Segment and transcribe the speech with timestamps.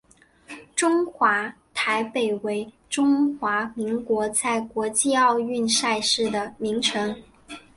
[0.75, 7.15] 中华台北为中华民国在国际奥运赛事的名称。